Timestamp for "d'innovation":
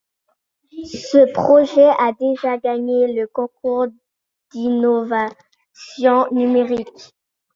4.51-6.25